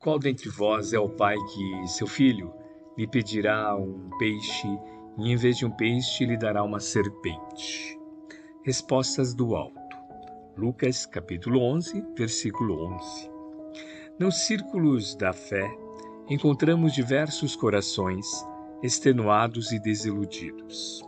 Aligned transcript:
Qual 0.00 0.18
dentre 0.18 0.48
vós 0.48 0.94
é 0.94 0.98
o 0.98 1.10
pai 1.10 1.36
que 1.36 1.88
seu 1.88 2.06
filho 2.06 2.50
lhe 2.96 3.06
pedirá 3.06 3.76
um 3.76 4.08
peixe 4.18 4.66
e 5.18 5.30
em 5.30 5.36
vez 5.36 5.58
de 5.58 5.66
um 5.66 5.70
peixe 5.70 6.24
lhe 6.24 6.38
dará 6.38 6.62
uma 6.62 6.80
serpente? 6.80 8.00
Respostas 8.64 9.34
do 9.34 9.54
alto. 9.54 9.78
Lucas 10.56 11.04
capítulo 11.04 11.60
11, 11.60 12.02
versículo 12.16 12.94
11. 12.94 13.30
Nos 14.18 14.36
círculos 14.46 15.14
da 15.14 15.34
fé 15.34 15.70
encontramos 16.30 16.94
diversos 16.94 17.54
corações 17.54 18.26
extenuados 18.82 19.70
e 19.70 19.78
desiludidos. 19.78 21.02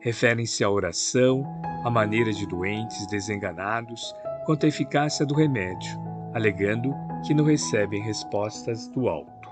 Referem-se 0.00 0.64
à 0.64 0.68
oração, 0.68 1.44
à 1.84 1.90
maneira 1.90 2.32
de 2.32 2.44
doentes 2.44 3.06
desenganados 3.06 4.12
quanto 4.44 4.66
à 4.66 4.68
eficácia 4.68 5.24
do 5.24 5.32
remédio, 5.32 5.96
alegando 6.34 6.92
que 7.24 7.34
não 7.34 7.44
recebem 7.44 8.02
respostas 8.02 8.88
do 8.88 9.08
alto. 9.08 9.48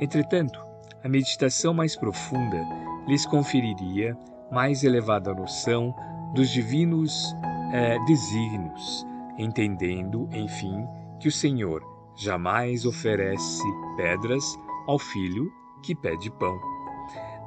Entretanto, 0.00 0.64
a 1.02 1.08
meditação 1.08 1.72
mais 1.72 1.96
profunda 1.96 2.58
lhes 3.06 3.24
conferiria 3.24 4.16
mais 4.50 4.84
elevada 4.84 5.34
noção 5.34 5.94
dos 6.34 6.50
divinos 6.50 7.34
eh, 7.72 7.98
desígnios, 8.06 9.06
entendendo, 9.38 10.28
enfim, 10.32 10.86
que 11.20 11.28
o 11.28 11.32
Senhor 11.32 11.82
jamais 12.16 12.84
oferece 12.84 13.62
pedras 13.96 14.44
ao 14.86 14.98
filho 14.98 15.50
que 15.82 15.94
pede 15.94 16.30
pão. 16.30 16.58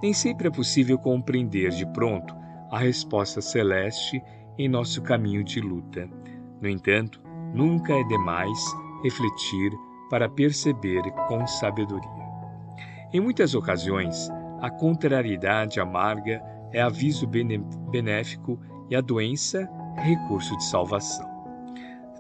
Nem 0.02 0.14
sempre 0.14 0.48
é 0.48 0.52
possível 0.52 0.98
compreender 0.98 1.72
de 1.72 1.86
pronto 1.94 2.36
a 2.72 2.78
resposta 2.78 3.42
celeste 3.42 4.22
em 4.58 4.70
nosso 4.70 5.02
caminho 5.02 5.44
de 5.44 5.60
luta. 5.60 6.10
No 6.62 6.70
entanto, 6.70 7.22
nunca 7.54 7.94
é 7.94 8.04
demais 8.04 8.60
refletir 9.04 9.72
para 10.10 10.30
perceber 10.30 11.02
com 11.28 11.46
sabedoria. 11.46 12.30
Em 13.14 13.20
muitas 13.20 13.56
ocasiões, 13.56 14.30
a 14.62 14.70
contrariedade 14.70 15.80
amarga 15.80 16.44
é 16.72 16.82
aviso 16.82 17.28
benéfico 17.28 18.60
e 18.90 18.96
a 18.96 19.02
doença 19.02 19.70
recurso 19.96 20.56
de 20.58 20.64
salvação. 20.66 21.28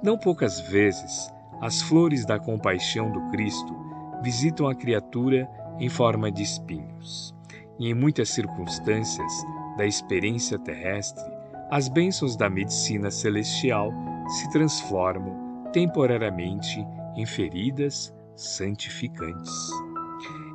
Não 0.02 0.17
poucas 0.17 0.59
vezes, 0.59 1.31
as 1.62 1.81
flores 1.81 2.26
da 2.26 2.39
compaixão 2.39 3.11
do 3.11 3.22
Cristo 3.30 3.76
visitam 4.23 4.67
a 4.67 4.76
criatura 4.76 5.50
em 5.80 5.89
forma 5.89 6.32
de 6.32 6.44
espinhos. 6.44 7.36
E 7.78 7.89
em 7.89 7.94
muitas 7.94 8.30
circunstâncias 8.30 9.32
da 9.78 9.86
experiência 9.86 10.58
terrestre, 10.59 11.23
as 11.70 11.88
bênçãos 11.88 12.36
da 12.36 12.50
medicina 12.50 13.11
celestial 13.11 13.94
se 14.28 14.50
transformam 14.50 15.48
temporariamente 15.72 16.86
em 17.16 17.25
feridas 17.25 18.14
santificantes. 18.36 19.72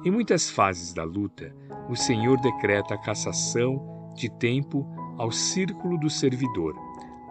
Em 0.04 0.10
muitas 0.10 0.50
fases 0.50 0.92
da 0.92 1.04
luta, 1.04 1.54
o 1.88 1.96
Senhor 1.96 2.40
decreta 2.40 2.94
a 2.94 2.98
cassação 2.98 4.12
de 4.14 4.28
tempo 4.28 4.86
ao 5.18 5.30
círculo 5.30 5.98
do 5.98 6.10
servidor, 6.10 6.74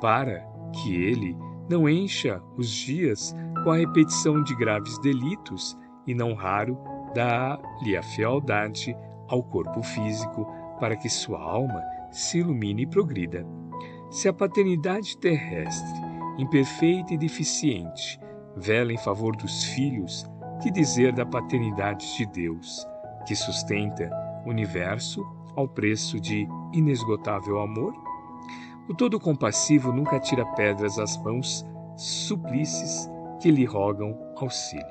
para 0.01 0.39
que 0.73 0.95
ele 0.95 1.37
não 1.69 1.87
encha 1.87 2.41
os 2.57 2.69
dias 2.69 3.35
com 3.63 3.71
a 3.71 3.77
repetição 3.77 4.43
de 4.43 4.55
graves 4.55 4.99
delitos 4.99 5.77
e, 6.05 6.13
não 6.13 6.33
raro, 6.33 6.77
dá-lhe 7.15 7.95
a 7.95 8.03
fealdade 8.03 8.95
ao 9.27 9.43
corpo 9.43 9.81
físico 9.81 10.45
para 10.79 10.95
que 10.95 11.09
sua 11.09 11.39
alma 11.39 11.81
se 12.11 12.39
ilumine 12.39 12.83
e 12.83 12.87
progrida. 12.87 13.45
Se 14.11 14.27
a 14.27 14.33
paternidade 14.33 15.17
terrestre 15.17 16.02
imperfeita 16.37 17.13
e 17.13 17.17
deficiente, 17.17 18.19
vela 18.55 18.93
em 18.93 18.97
favor 18.97 19.35
dos 19.35 19.63
filhos, 19.63 20.25
que 20.61 20.71
dizer 20.71 21.13
da 21.13 21.25
paternidade 21.25 22.17
de 22.17 22.25
Deus, 22.25 22.85
que 23.27 23.35
sustenta 23.35 24.09
o 24.45 24.49
universo 24.49 25.25
ao 25.55 25.67
preço 25.67 26.19
de 26.19 26.47
inesgotável 26.73 27.59
amor? 27.59 27.93
O 28.87 28.93
todo 28.93 29.19
compassivo 29.19 29.91
nunca 29.91 30.19
tira 30.19 30.45
pedras 30.55 30.99
às 30.99 31.17
mãos 31.23 31.65
suplices 31.95 33.09
que 33.41 33.51
lhe 33.51 33.65
rogam 33.65 34.17
auxílio. 34.37 34.85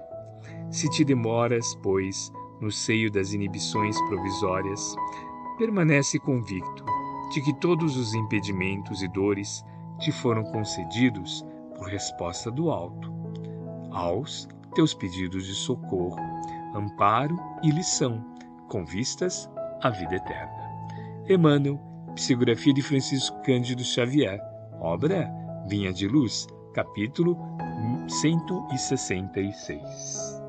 Se 0.70 0.88
te 0.88 1.04
demoras, 1.04 1.74
pois, 1.82 2.32
no 2.60 2.70
seio 2.70 3.10
das 3.10 3.32
inibições 3.32 4.00
provisórias, 4.02 4.94
permanece 5.58 6.18
convicto 6.18 6.84
de 7.32 7.42
que 7.42 7.52
todos 7.54 7.96
os 7.96 8.14
impedimentos 8.14 9.02
e 9.02 9.08
dores 9.08 9.64
te 10.02 10.12
foram 10.12 10.44
concedidos 10.44 11.44
por 11.76 11.88
resposta 11.88 12.50
do 12.50 12.70
alto 12.70 13.10
aos 13.92 14.46
teus 14.74 14.92
pedidos 14.92 15.46
de 15.46 15.54
socorro, 15.54 16.18
amparo 16.74 17.38
e 17.62 17.70
lição, 17.70 18.22
com 18.68 18.84
vistas 18.84 19.48
à 19.80 19.88
vida 19.90 20.16
eterna. 20.16 20.52
Emmanuel, 21.28 21.80
Psicografia 22.14 22.74
de 22.74 22.82
Francisco 22.82 23.40
Cândido 23.42 23.84
Xavier, 23.84 24.40
obra 24.80 25.30
Vinha 25.68 25.92
de 25.92 26.08
Luz, 26.08 26.48
capítulo 26.74 27.38
166. 28.08 30.41